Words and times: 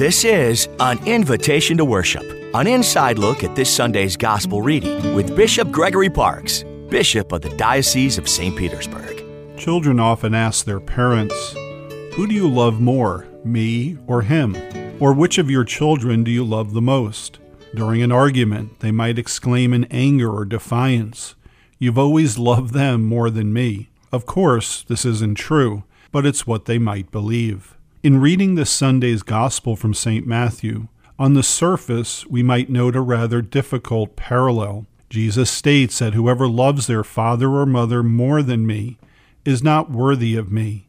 This 0.00 0.24
is 0.24 0.66
an 0.80 0.98
invitation 1.06 1.76
to 1.76 1.84
worship, 1.84 2.24
an 2.54 2.66
inside 2.66 3.18
look 3.18 3.44
at 3.44 3.54
this 3.54 3.68
Sunday's 3.68 4.16
gospel 4.16 4.62
reading 4.62 5.14
with 5.14 5.36
Bishop 5.36 5.70
Gregory 5.70 6.08
Parkes, 6.08 6.64
Bishop 6.88 7.32
of 7.32 7.42
the 7.42 7.54
Diocese 7.58 8.16
of 8.16 8.26
St. 8.26 8.56
Petersburg. 8.56 9.22
Children 9.58 10.00
often 10.00 10.34
ask 10.34 10.64
their 10.64 10.80
parents, 10.80 11.52
Who 12.14 12.26
do 12.26 12.32
you 12.32 12.48
love 12.48 12.80
more, 12.80 13.28
me 13.44 13.98
or 14.06 14.22
him? 14.22 14.56
Or 15.00 15.12
which 15.12 15.36
of 15.36 15.50
your 15.50 15.64
children 15.64 16.24
do 16.24 16.30
you 16.30 16.44
love 16.44 16.72
the 16.72 16.80
most? 16.80 17.38
During 17.74 18.00
an 18.00 18.10
argument, 18.10 18.80
they 18.80 18.92
might 18.92 19.18
exclaim 19.18 19.74
in 19.74 19.84
anger 19.90 20.34
or 20.34 20.46
defiance, 20.46 21.34
You've 21.78 21.98
always 21.98 22.38
loved 22.38 22.72
them 22.72 23.04
more 23.04 23.28
than 23.28 23.52
me. 23.52 23.90
Of 24.12 24.24
course, 24.24 24.82
this 24.82 25.04
isn't 25.04 25.34
true, 25.34 25.84
but 26.10 26.24
it's 26.24 26.46
what 26.46 26.64
they 26.64 26.78
might 26.78 27.10
believe. 27.10 27.76
In 28.02 28.18
reading 28.18 28.54
this 28.54 28.70
Sunday's 28.70 29.22
Gospel 29.22 29.76
from 29.76 29.92
St. 29.92 30.26
Matthew, 30.26 30.88
on 31.18 31.34
the 31.34 31.42
surface, 31.42 32.26
we 32.26 32.42
might 32.42 32.70
note 32.70 32.96
a 32.96 33.00
rather 33.02 33.42
difficult 33.42 34.16
parallel. 34.16 34.86
Jesus 35.10 35.50
states 35.50 35.98
that 35.98 36.14
whoever 36.14 36.48
loves 36.48 36.86
their 36.86 37.04
father 37.04 37.50
or 37.50 37.66
mother 37.66 38.02
more 38.02 38.42
than 38.42 38.66
me 38.66 38.96
is 39.44 39.62
not 39.62 39.90
worthy 39.90 40.34
of 40.34 40.50
me 40.50 40.88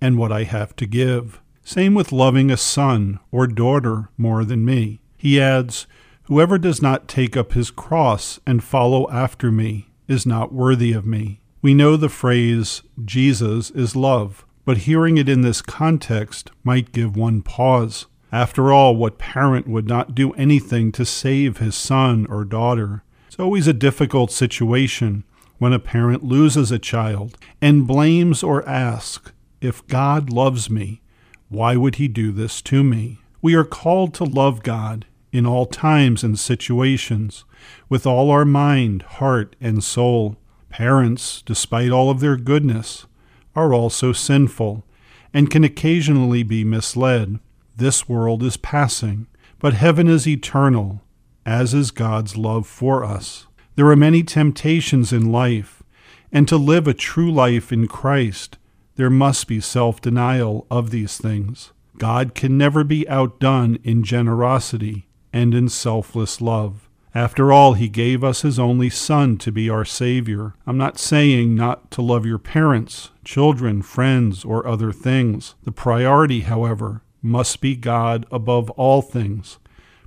and 0.00 0.18
what 0.18 0.32
I 0.32 0.42
have 0.42 0.74
to 0.76 0.86
give. 0.86 1.40
Same 1.62 1.94
with 1.94 2.10
loving 2.10 2.50
a 2.50 2.56
son 2.56 3.20
or 3.30 3.46
daughter 3.46 4.08
more 4.18 4.44
than 4.44 4.64
me. 4.64 5.00
He 5.16 5.40
adds, 5.40 5.86
Whoever 6.24 6.58
does 6.58 6.82
not 6.82 7.06
take 7.06 7.36
up 7.36 7.52
his 7.52 7.70
cross 7.70 8.40
and 8.44 8.64
follow 8.64 9.08
after 9.12 9.52
me 9.52 9.90
is 10.08 10.26
not 10.26 10.52
worthy 10.52 10.92
of 10.92 11.06
me. 11.06 11.40
We 11.62 11.72
know 11.72 11.96
the 11.96 12.08
phrase, 12.08 12.82
Jesus 13.04 13.70
is 13.70 13.94
love, 13.94 14.44
but 14.68 14.84
hearing 14.84 15.16
it 15.16 15.30
in 15.30 15.40
this 15.40 15.62
context 15.62 16.50
might 16.62 16.92
give 16.92 17.16
one 17.16 17.40
pause. 17.40 18.04
After 18.30 18.70
all, 18.70 18.94
what 18.94 19.16
parent 19.16 19.66
would 19.66 19.88
not 19.88 20.14
do 20.14 20.34
anything 20.34 20.92
to 20.92 21.06
save 21.06 21.56
his 21.56 21.74
son 21.74 22.26
or 22.28 22.44
daughter? 22.44 23.02
It's 23.28 23.38
always 23.38 23.66
a 23.66 23.72
difficult 23.72 24.30
situation 24.30 25.24
when 25.56 25.72
a 25.72 25.78
parent 25.78 26.22
loses 26.22 26.70
a 26.70 26.78
child 26.78 27.38
and 27.62 27.86
blames 27.86 28.42
or 28.42 28.68
asks, 28.68 29.32
If 29.62 29.86
God 29.86 30.30
loves 30.30 30.68
me, 30.68 31.00
why 31.48 31.76
would 31.76 31.94
he 31.94 32.06
do 32.06 32.30
this 32.30 32.60
to 32.60 32.84
me? 32.84 33.22
We 33.40 33.54
are 33.54 33.64
called 33.64 34.12
to 34.16 34.24
love 34.24 34.62
God 34.62 35.06
in 35.32 35.46
all 35.46 35.64
times 35.64 36.22
and 36.22 36.38
situations, 36.38 37.46
with 37.88 38.06
all 38.06 38.30
our 38.30 38.44
mind, 38.44 39.00
heart, 39.00 39.56
and 39.62 39.82
soul. 39.82 40.36
Parents, 40.68 41.40
despite 41.46 41.90
all 41.90 42.10
of 42.10 42.20
their 42.20 42.36
goodness, 42.36 43.06
are 43.58 43.74
also 43.74 44.12
sinful 44.12 44.84
and 45.34 45.50
can 45.50 45.64
occasionally 45.64 46.42
be 46.42 46.62
misled. 46.64 47.40
This 47.76 48.08
world 48.08 48.42
is 48.42 48.56
passing, 48.56 49.26
but 49.58 49.74
heaven 49.74 50.08
is 50.08 50.26
eternal, 50.26 51.02
as 51.44 51.74
is 51.74 51.90
God's 51.90 52.36
love 52.36 52.66
for 52.66 53.04
us. 53.04 53.46
There 53.74 53.88
are 53.88 53.96
many 53.96 54.22
temptations 54.22 55.12
in 55.12 55.32
life, 55.32 55.82
and 56.32 56.46
to 56.48 56.56
live 56.56 56.86
a 56.86 56.94
true 56.94 57.30
life 57.30 57.72
in 57.72 57.88
Christ, 57.88 58.58
there 58.96 59.10
must 59.10 59.46
be 59.46 59.60
self 59.60 60.00
denial 60.00 60.66
of 60.70 60.90
these 60.90 61.18
things. 61.18 61.72
God 61.98 62.34
can 62.34 62.56
never 62.56 62.84
be 62.84 63.08
outdone 63.08 63.78
in 63.82 64.04
generosity 64.04 65.08
and 65.32 65.54
in 65.54 65.68
selfless 65.68 66.40
love. 66.40 66.87
After 67.14 67.52
all, 67.52 67.74
He 67.74 67.88
gave 67.88 68.22
us 68.22 68.42
His 68.42 68.58
only 68.58 68.90
Son 68.90 69.38
to 69.38 69.50
be 69.50 69.70
our 69.70 69.84
Savior. 69.84 70.54
I'm 70.66 70.78
not 70.78 70.98
saying 70.98 71.54
not 71.54 71.90
to 71.92 72.02
love 72.02 72.26
your 72.26 72.38
parents, 72.38 73.10
children, 73.24 73.82
friends, 73.82 74.44
or 74.44 74.66
other 74.66 74.92
things. 74.92 75.54
The 75.64 75.72
priority, 75.72 76.40
however, 76.40 77.02
must 77.22 77.60
be 77.60 77.76
God 77.76 78.26
above 78.30 78.70
all 78.70 79.02
things, 79.02 79.58